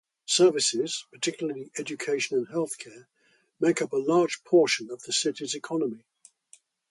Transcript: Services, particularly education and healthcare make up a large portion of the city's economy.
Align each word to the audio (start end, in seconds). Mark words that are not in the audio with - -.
Services, 0.25 1.05
particularly 1.11 1.69
education 1.77 2.35
and 2.35 2.47
healthcare 2.47 3.05
make 3.59 3.83
up 3.83 3.93
a 3.93 3.97
large 3.97 4.43
portion 4.43 4.89
of 4.89 5.03
the 5.03 5.13
city's 5.13 5.53
economy. 5.53 6.03